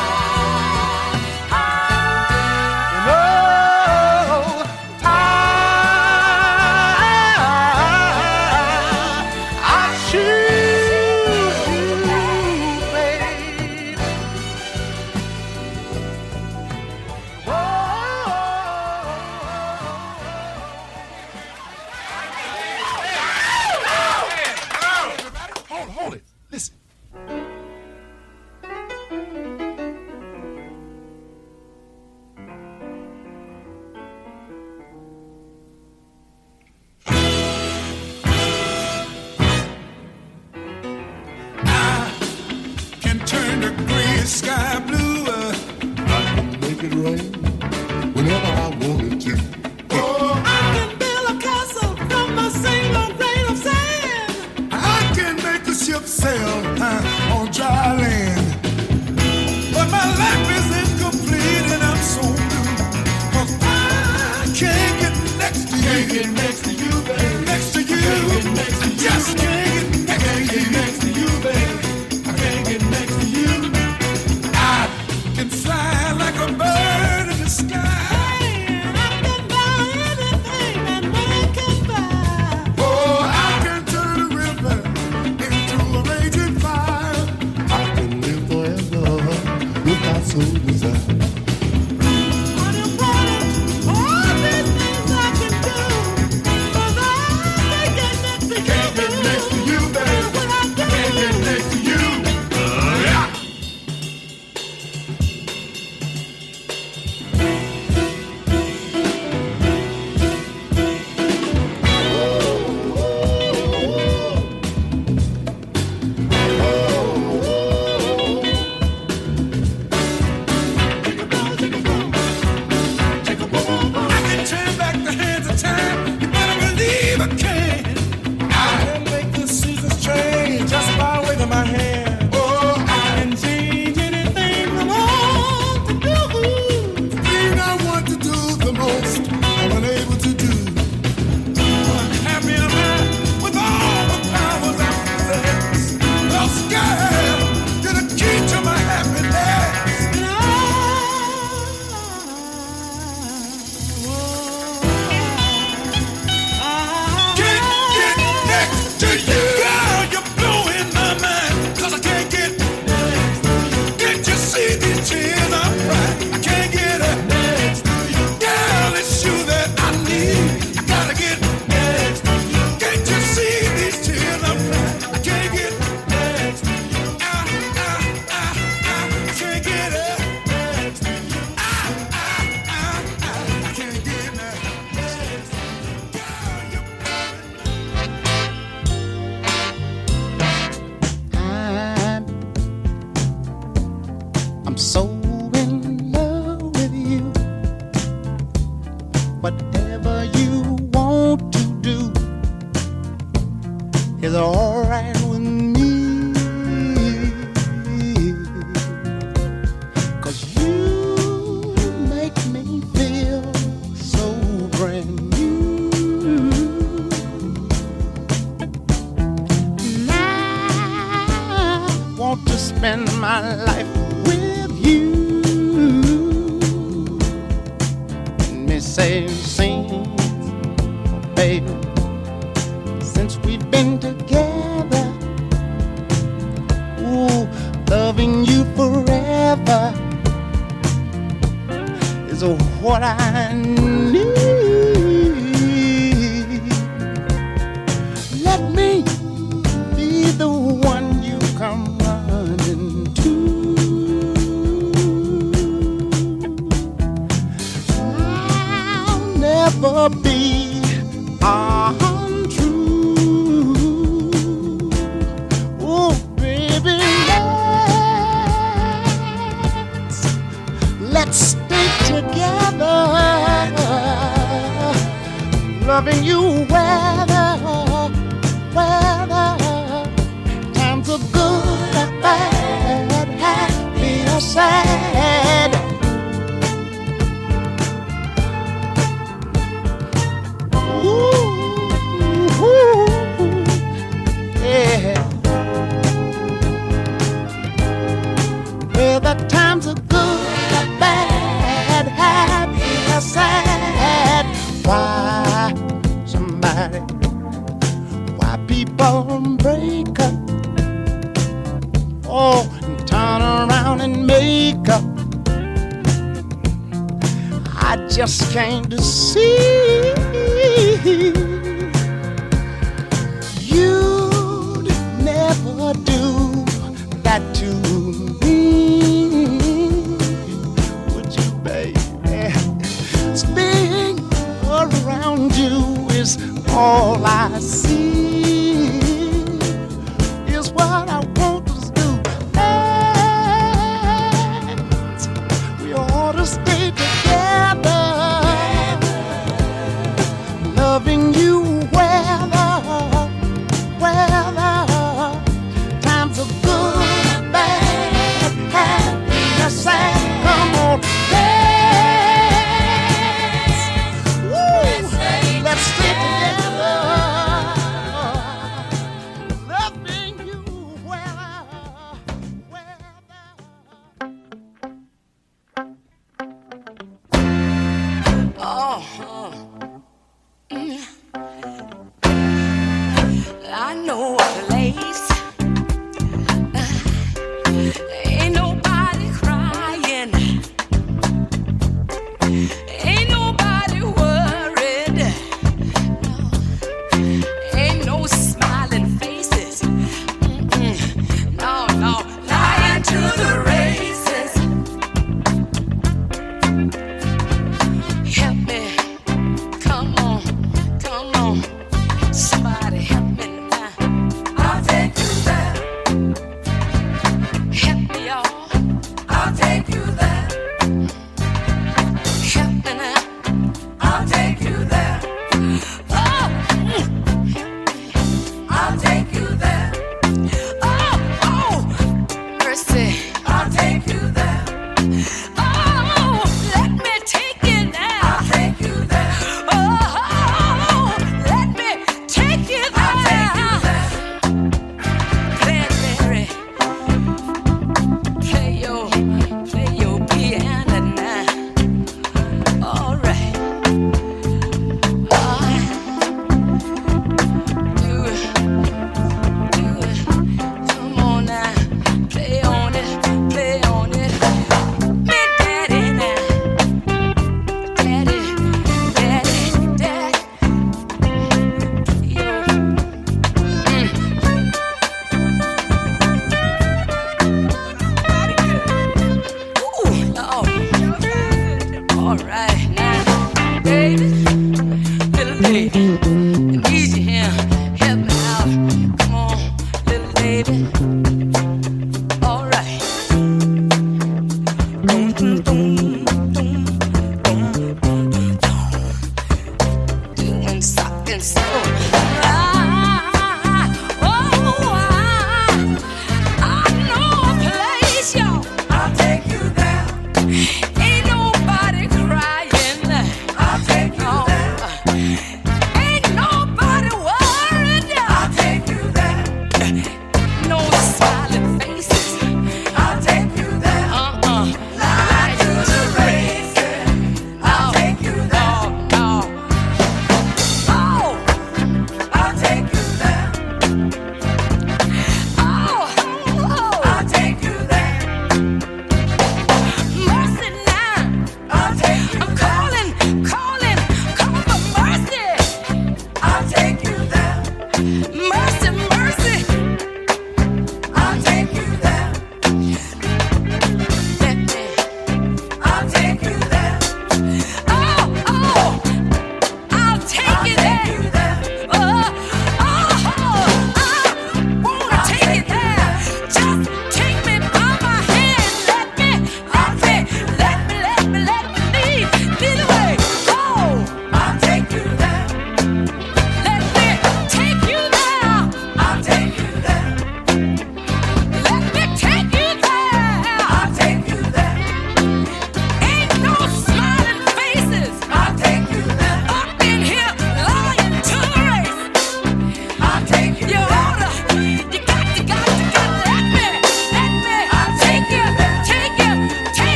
in 222.97 223.19
my 223.19 223.55
life. 223.55 223.76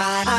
para 0.00 0.29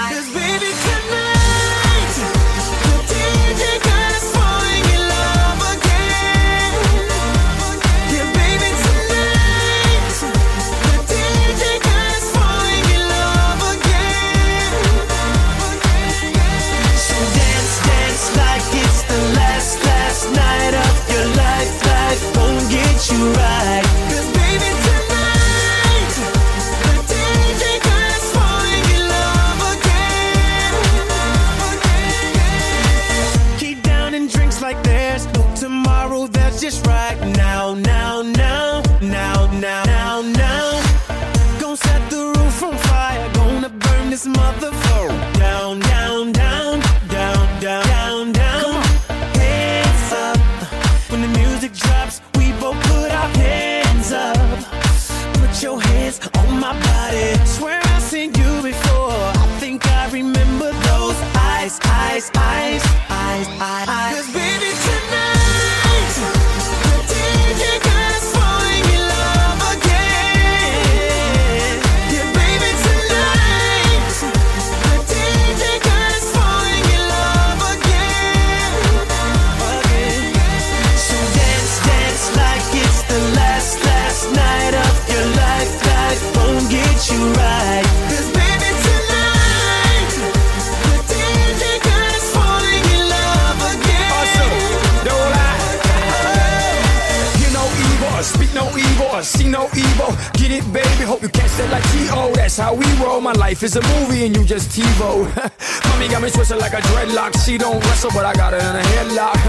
life 103.51 103.63
is 103.63 103.75
a 103.75 103.81
movie 103.81 104.25
and 104.25 104.37
you 104.37 104.45
just 104.45 104.69
TiVo. 104.71 105.27
Mommy 105.89 106.07
got 106.07 106.21
me 106.21 106.29
twisted 106.29 106.57
like 106.57 106.71
a 106.71 106.81
dreadlock. 106.87 107.33
She 107.45 107.57
don't 107.57 107.83
wrestle, 107.83 108.09
but 108.13 108.25
I 108.25 108.33
got 108.33 108.53
her 108.53 108.59
in 108.59 108.75
a 108.77 108.85
headlock. 108.93 109.39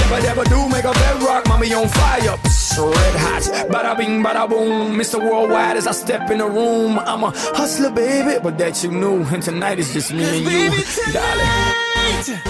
Never, 0.00 0.20
never 0.26 0.44
do 0.44 0.68
make 0.68 0.84
a 0.84 0.92
bedrock. 0.92 1.46
Mommy 1.46 1.72
on 1.72 1.86
fire, 1.86 2.36
Psst, 2.42 2.92
red 2.92 3.14
hot. 3.24 3.42
Bada 3.70 3.96
bing, 3.96 4.20
bada 4.20 4.48
boom. 4.48 4.98
Mr. 4.98 5.20
Worldwide 5.20 5.76
as 5.76 5.86
I 5.86 5.92
step 5.92 6.28
in 6.32 6.38
the 6.38 6.46
room. 6.46 6.98
I'm 6.98 7.22
a 7.22 7.30
hustler, 7.58 7.92
baby, 7.92 8.40
but 8.42 8.58
that 8.58 8.82
you 8.82 8.90
knew. 8.90 9.22
And 9.32 9.40
tonight 9.40 9.78
is 9.78 9.92
just 9.92 10.12
me 10.12 10.24
and 10.24 10.38
you, 10.38 10.44
baby, 10.44 10.82
tonight, 10.82 11.12
darling. 11.14 12.40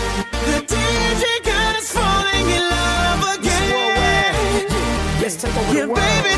The 0.48 0.58
DJ 0.72 1.24
falling 1.92 2.48
in 2.56 2.64
love 2.76 3.36
again. 3.36 4.68
Take 5.42 5.56
over 5.56 5.74
yeah, 5.74 5.80
the 5.82 5.88
world. 5.88 5.98
baby. 5.98 6.31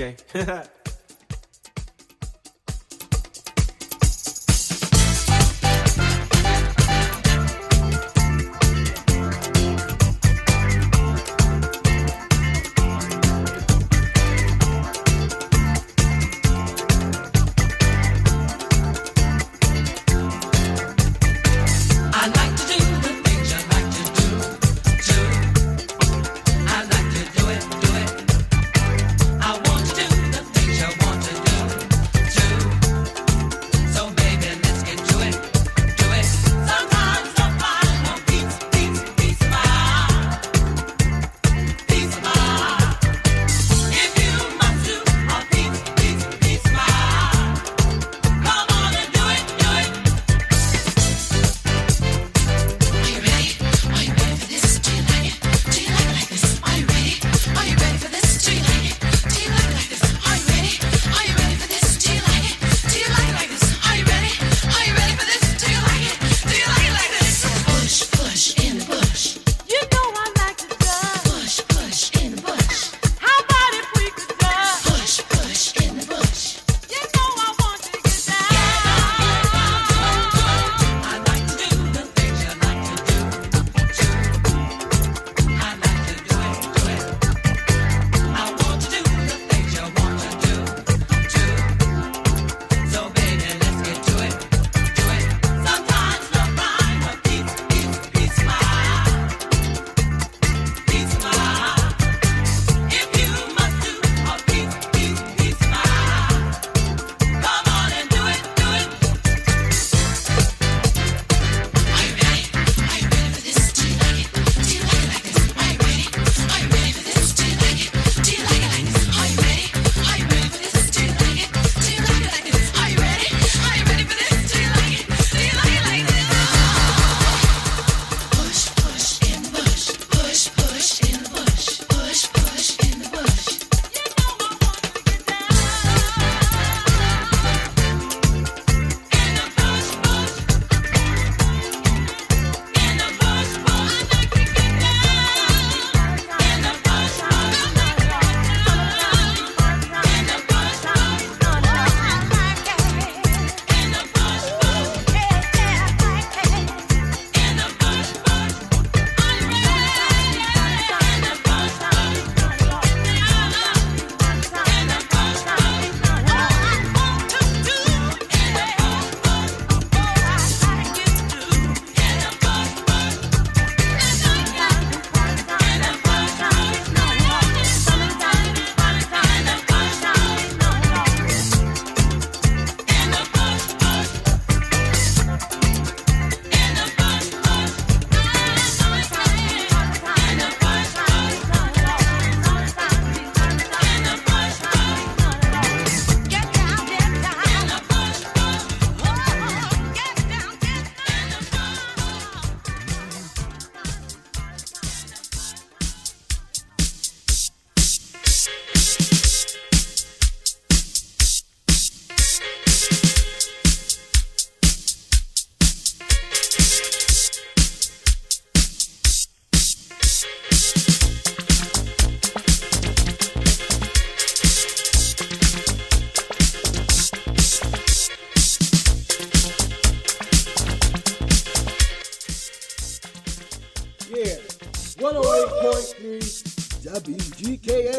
Okay. 0.00 0.16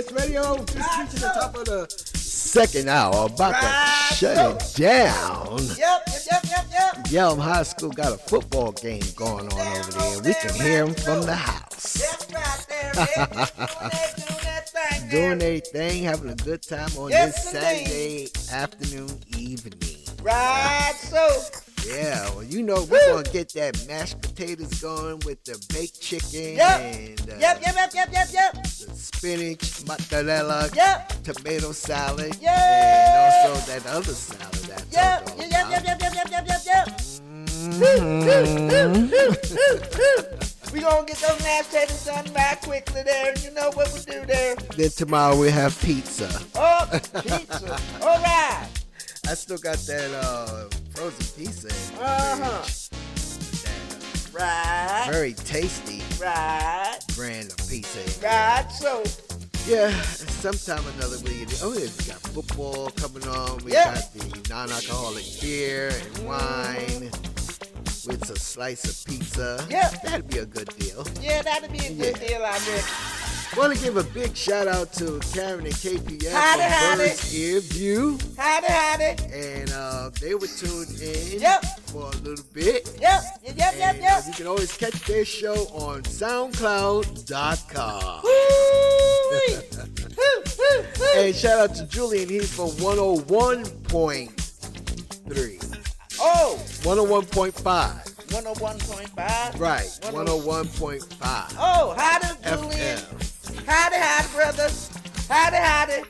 WGKS 0.03 0.17
Radio. 0.19 0.57
Just 0.65 0.97
reaching 0.99 1.19
the 1.19 1.31
top 1.33 1.55
of 1.55 1.65
the 1.65 1.87
second 2.17 2.89
hour. 2.89 3.25
About 3.27 3.55
to 4.09 4.15
shut 4.15 4.37
it 4.37 4.75
down. 4.75 5.57
Yep, 5.59 5.77
yep, 5.77 6.03
yep, 6.31 6.43
yep, 6.49 6.65
yep. 6.71 7.05
Yelm 7.07 7.39
High 7.39 7.63
School 7.63 7.91
got 7.91 8.13
a 8.13 8.17
football 8.17 8.71
game 8.71 9.01
going 9.15 9.51
on 9.51 9.77
over 9.77 9.91
there. 9.91 10.19
We 10.21 10.33
can 10.33 10.53
hear 10.55 10.85
them 10.85 10.95
from 10.95 11.21
the 11.25 11.35
house. 11.35 11.93
That's 11.93 12.33
right 12.33 12.65
there, 12.69 12.93
baby. 12.93 13.35
Doing 14.27 14.43
that 14.43 14.69
thing 14.69 15.09
there. 15.09 15.29
Doing 15.29 15.37
their 15.39 15.59
thing, 15.59 16.03
having 16.03 16.29
a 16.29 16.35
good 16.35 16.61
time 16.61 16.89
on 16.97 17.09
Yes, 17.09 17.51
this 17.51 17.61
Saturday 17.61 18.27
afternoon, 18.53 19.09
evening. 19.37 19.97
Right, 20.23 20.93
so. 20.95 21.27
Yeah, 21.85 22.29
well, 22.29 22.43
you 22.43 22.61
know 22.63 22.83
we're 22.89 23.05
gonna 23.07 23.23
get 23.31 23.53
that 23.53 23.85
mashed 23.87 24.21
potatoes 24.21 24.81
going 24.81 25.19
with 25.25 25.43
the 25.45 25.63
baked 25.73 25.99
chicken 26.01 26.55
Yep. 26.55 26.79
and 26.79 27.21
uh, 27.21 27.35
Yep, 27.39 27.61
yep, 27.61 27.75
yep, 27.75 27.91
yep, 27.93 28.09
yep, 28.13 28.27
yep. 28.31 28.67
spinach, 28.67 29.83
mozzarella, 29.85 30.69
Yep. 30.75 31.23
tomato 31.23 31.71
salad, 31.71 32.35
Yep. 32.39 32.51
and 32.51 33.53
also 33.53 33.71
that 33.71 33.85
other 33.87 34.13
salad. 34.13 34.53
That's 34.67 34.93
Yep, 34.93 35.29
yep, 35.39 35.51
yep, 35.51 35.85
yep, 35.85 36.01
yep, 36.01 36.13
yep, 36.13 36.31
yep, 36.31 36.47
yep, 36.47 36.61
yep. 36.65 36.87
Mm-hmm. 38.31 40.71
we 40.73 40.79
gonna 40.79 41.05
get 41.05 41.17
those 41.17 41.43
mashed 41.43 41.69
potatoes 41.71 42.05
done 42.05 42.31
back 42.33 42.61
quickly 42.61 43.03
there, 43.03 43.37
you 43.39 43.51
know 43.51 43.71
what 43.73 43.91
we 43.93 43.99
do 44.01 44.25
there. 44.25 44.55
Then 44.77 44.89
tomorrow 44.91 45.37
we 45.37 45.49
have 45.49 45.77
pizza. 45.81 46.29
Oh, 46.55 46.87
pizza. 47.21 47.77
All 48.01 48.19
right. 48.19 48.67
I 49.27 49.33
still 49.35 49.57
got 49.57 49.77
that 49.77 50.11
uh, 50.23 50.69
frozen 50.93 51.25
pizza. 51.45 51.67
Uh-huh. 52.01 52.61
fridge. 52.63 52.87
Right. 54.33 55.07
Very 55.11 55.33
tasty 55.33 56.01
Right. 56.21 56.97
brand 57.15 57.51
of 57.51 57.57
pizza. 57.69 57.99
Right, 58.25 58.65
so. 58.71 59.03
Yeah, 59.67 59.91
sometime 60.01 60.83
or 60.87 60.89
another 60.97 61.17
we 61.23 61.45
oh 61.61 61.73
yeah, 61.73 61.81
we 61.99 62.05
got 62.05 62.19
football 62.33 62.89
coming 62.91 63.27
on. 63.27 63.59
We 63.63 63.73
Yeah. 63.73 63.93
got 63.93 64.13
the 64.13 64.49
non-alcoholic 64.49 65.25
beer 65.39 65.89
and 65.89 66.25
wine 66.25 67.11
with 68.07 68.29
a 68.31 68.39
slice 68.39 68.85
of 68.85 69.05
pizza. 69.05 69.63
Yeah. 69.69 69.89
that'd 70.03 70.27
be 70.27 70.39
a 70.39 70.45
good 70.45 70.69
deal. 70.79 71.05
Yeah, 71.21 71.43
that'd 71.43 71.71
be 71.71 71.77
a 71.85 71.93
good 71.93 72.17
Yeah. 72.19 72.27
deal, 72.27 72.43
I 72.43 72.51
reckon. 72.53 72.83
Want 73.57 73.75
to 73.75 73.83
give 73.83 73.97
a 73.97 74.03
big 74.03 74.33
shout 74.35 74.67
out 74.69 74.93
to 74.93 75.19
Karen 75.33 75.65
and 75.65 75.75
KPS 75.75 76.31
Howdy, 76.31 76.61
from 76.61 76.71
howdy. 76.71 76.97
Bird's 77.09 77.35
Ear 77.35 77.59
View, 77.59 78.17
Howdy, 78.37 78.67
howdy. 78.67 79.15
and 79.33 79.69
uh, 79.73 80.09
they 80.21 80.33
were 80.35 80.47
tuned 80.47 80.89
in 81.01 81.41
Yep. 81.41 81.65
for 81.87 82.03
a 82.07 82.11
little 82.23 82.45
bit. 82.53 82.89
Yep, 83.01 83.21
yep, 83.43 83.55
yep, 83.57 83.57
yep, 83.57 83.73
And, 83.95 83.99
uh, 83.99 84.03
yep. 84.03 84.23
you 84.27 84.33
can 84.33 84.47
always 84.47 84.71
catch 84.77 84.93
their 85.05 85.25
show 85.25 85.67
on 85.73 86.03
SoundCloud.com. 86.03 88.21
and 91.17 91.35
shout 91.35 91.59
out 91.59 91.75
to 91.75 91.85
Julian. 91.87 92.29
He's 92.29 92.53
from 92.55 92.69
101.3. 92.69 94.29
Oh, 96.21 96.57
101.5. 96.83 98.07
101.5. 98.31 99.59
Right. 99.59 99.83
101.5. 100.03 101.55
Oh, 101.59 101.93
howdy, 101.97 102.27
Julian. 102.43 102.99
Howdy, 103.65 103.95
howdy, 103.97 104.27
brothers. 104.33 104.89
Howdy, 105.29 105.57
howdy. 105.57 106.03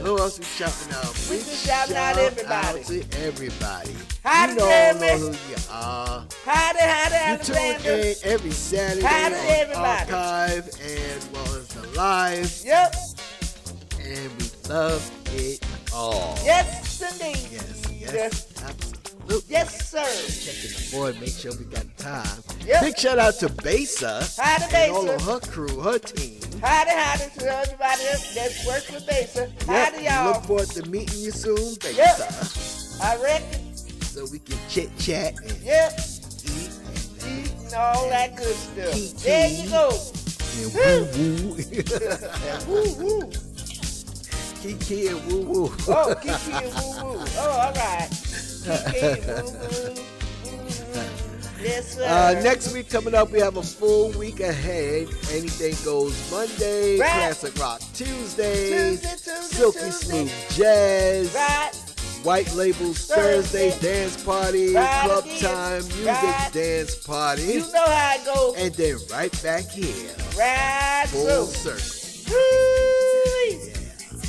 Who 0.00 0.18
else 0.18 0.38
we 0.38 0.44
shouting 0.44 0.92
out? 0.94 1.12
We 1.30 1.38
just 1.38 1.66
shouting 1.66 1.96
out 1.96 2.16
everybody. 2.18 2.80
out 2.80 2.84
to 2.86 3.04
everybody. 3.26 3.96
Howdy, 4.22 4.52
you 4.52 4.58
know, 4.58 4.98
know 5.00 5.18
who 5.18 5.30
you 5.32 5.56
are. 5.70 6.24
Howdy, 6.44 6.78
howdy, 6.80 7.32
You 7.32 7.44
tune 7.44 7.56
Alexander. 7.56 7.90
in 8.08 8.14
every 8.24 8.50
Saturday 8.50 9.06
Howdy, 9.06 9.34
on 9.34 9.46
everybody. 9.46 10.12
archive 10.12 10.68
as 10.68 11.28
well 11.32 11.54
as 11.56 11.68
the 11.68 11.86
live, 11.96 12.60
Yep. 12.64 12.94
and 14.00 14.30
we 14.38 14.50
love 14.68 15.10
it 15.34 15.64
all. 15.92 16.38
Yes, 16.44 17.02
indeed. 17.02 17.48
Yes, 17.50 17.82
yes, 17.90 18.12
Yes. 18.12 18.46
Absolutely. 19.26 19.52
Yes, 19.52 19.90
sir. 19.90 20.52
Checking 20.52 20.76
the 20.90 20.96
board, 20.96 21.20
make 21.20 21.30
sure 21.30 21.52
we 21.58 21.64
got 21.66 21.84
time. 21.98 22.42
Yep. 22.64 22.82
Big 22.82 22.98
shout 22.98 23.18
out 23.18 23.34
to 23.34 23.48
Besa 23.48 24.26
Howdy, 24.40 24.74
and 24.74 24.92
all 24.92 25.08
of 25.10 25.20
her 25.22 25.40
crew, 25.40 25.80
her 25.80 25.98
team. 25.98 26.40
Howdy, 26.62 26.90
howdy 26.90 27.30
to 27.38 27.46
everybody 27.58 28.02
else 28.06 28.34
that 28.34 28.64
works 28.66 28.90
with 28.90 29.06
Besa. 29.06 29.50
Howdy, 29.66 30.02
Yep, 30.04 30.12
y'all. 30.12 30.32
Look 30.32 30.42
forward 30.44 30.68
to 30.70 30.88
meeting 30.88 31.20
you 31.20 31.30
soon, 31.30 31.74
Besa. 31.76 31.96
Yep. 31.96 33.02
I 33.02 33.22
reckon. 33.22 33.76
So 33.76 34.26
we 34.32 34.38
can 34.38 34.58
chit 34.68 34.96
chat 34.98 35.34
and 35.42 35.56
Yep. 35.62 36.00
eat 36.44 36.70
Eat 37.26 37.50
and 37.64 37.74
all 37.74 38.08
that 38.08 38.36
good 38.36 38.54
stuff. 38.54 38.92
Kiki. 38.94 39.12
There 39.24 39.48
you 39.50 39.70
go. 39.70 39.90
and 40.56 40.72
woo 41.16 41.54
woo. 41.54 41.56
Woo 42.66 43.20
woo. 43.20 43.30
Kiki 44.62 45.08
and 45.08 45.26
woo 45.26 45.40
woo. 45.42 45.72
Oh, 45.88 46.14
Kiki 46.20 46.52
and 46.52 46.72
woo 46.74 47.18
woo. 47.18 47.24
Oh, 47.36 47.50
all 47.50 47.72
right. 47.74 48.08
Woo 48.66 48.72
woo. 48.72 49.94
Yes. 51.62 51.98
Uh, 51.98 52.38
next 52.44 52.72
week 52.72 52.88
coming 52.90 53.14
up, 53.14 53.30
we 53.32 53.40
have 53.40 53.56
a 53.56 53.62
full 53.62 54.10
week 54.12 54.40
ahead. 54.40 55.08
Anything 55.32 55.74
goes 55.84 56.14
Monday, 56.30 56.98
Right. 56.98 57.10
classic 57.10 57.58
rock 57.58 57.80
Tuesday, 57.94 58.70
Tuesday, 58.70 59.08
Tuesday, 59.08 59.56
silky 59.56 59.78
Tuesday. 59.80 60.06
smooth 60.06 60.32
jazz, 60.50 61.34
Right. 61.34 61.70
white 62.22 62.52
labels 62.54 62.98
Thursday, 63.06 63.76
dance 63.80 64.22
party, 64.22 64.74
Right 64.74 65.04
club 65.04 65.24
time, 65.40 65.82
music 65.88 66.52
dance 66.52 66.94
party, 66.94 67.42
You 67.42 67.60
know 67.72 67.84
how 67.84 68.14
it 68.14 68.24
goes. 68.24 68.54
and 68.58 68.74
then 68.74 68.98
right 69.10 69.42
back 69.42 69.64
here, 69.70 70.14
Right. 70.36 71.06
full 71.08 71.46
circle. 71.46 71.92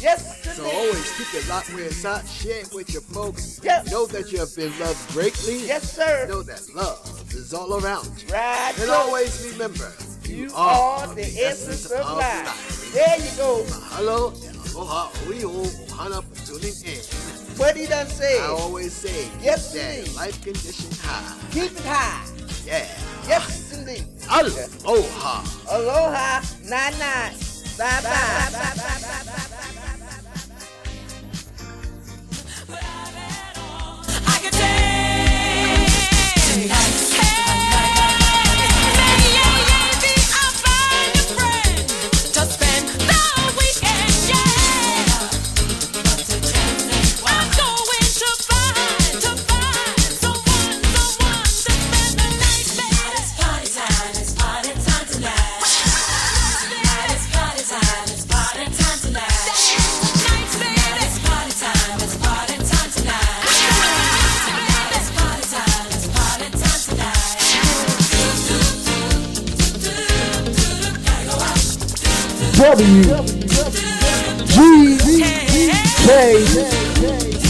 Woo-wee. 0.08 0.24
Yes, 0.44 0.56
So 0.56 0.64
indeed. 0.64 0.78
always 0.78 1.18
keep 1.18 1.34
it 1.42 1.48
locked 1.50 1.74
where 1.74 1.84
it's 1.86 2.04
hot. 2.04 2.28
Share 2.28 2.62
it 2.62 2.74
with 2.74 2.90
your 2.94 3.02
folks. 3.02 3.60
Yep. 3.64 3.88
Know 3.88 4.06
that 4.08 4.32
you 4.32 4.40
have 4.40 4.56
been 4.56 4.72
loved 4.80 5.12
greatly. 5.12 5.66
Yes, 5.68 5.92
sir. 5.94 6.26
Know 6.30 6.42
that 6.44 6.62
love 6.76 7.34
is 7.34 7.54
all 7.54 7.74
around 7.84 8.06
you. 8.22 8.34
Right. 8.34 8.74
And 8.78 8.88
so. 8.88 8.94
always 8.94 9.48
remember, 9.52 9.92
You 10.24 10.50
are 10.56 11.08
the 11.14 11.24
essence 11.24 11.86
of 11.92 12.06
life. 12.18 12.92
There 12.94 13.18
you 13.20 13.32
go. 13.38 13.64
Hello, 13.96 14.34
aloha, 14.76 15.10
oio, 15.28 15.66
ohana 15.90 16.24
for 16.24 16.36
tuning 16.46 16.76
in. 16.86 17.02
What 17.58 17.76
he 17.76 17.86
done 17.88 18.08
say? 18.08 18.40
I 18.40 18.46
always 18.48 18.94
say, 18.94 19.28
Yes, 19.42 19.72
keep 19.74 19.82
that 19.82 19.98
indeed. 20.00 20.16
life 20.16 20.42
condition 20.44 20.92
high. 21.02 21.36
Keep 21.52 21.72
it 21.72 21.86
high. 21.86 22.24
Yeah. 22.66 22.88
Yes, 23.28 23.74
indeed. 23.78 24.06
Aloha. 24.30 25.44
Aloha. 25.72 26.42
Nine 26.64 26.96
nine. 27.00 27.34
Bye 27.78 28.02
bye. 28.04 29.54
Hey. 36.58 36.68
hey. 36.70 37.57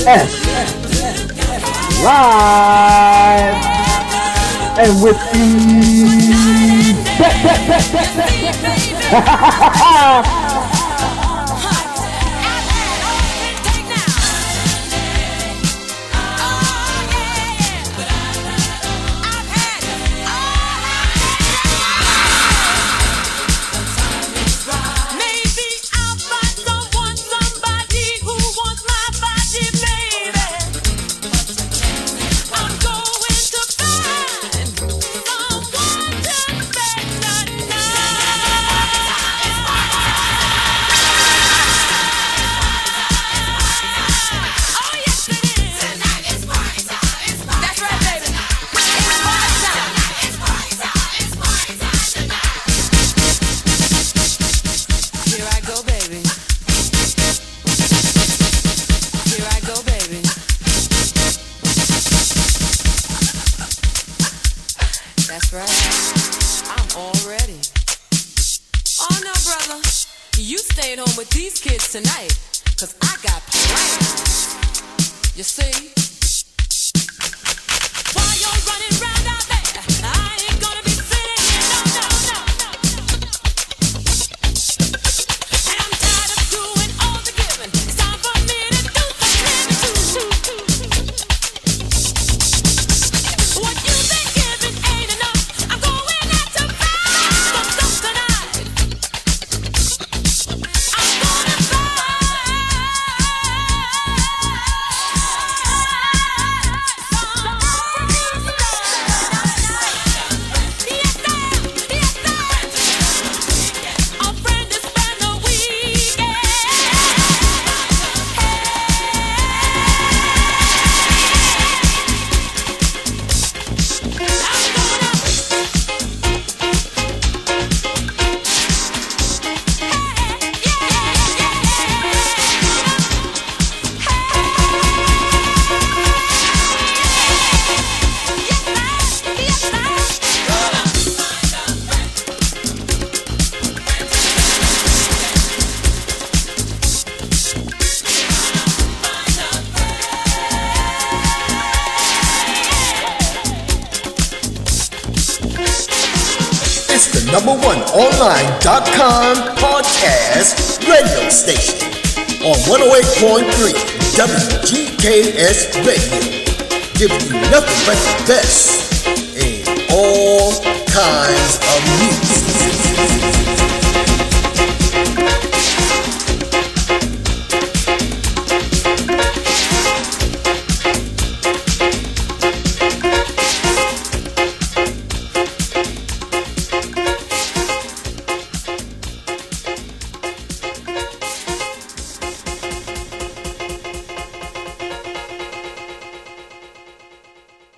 S 0.08 0.48
live. 2.02 3.56
And 4.80 5.04
with 5.04 5.18
the 5.34 5.48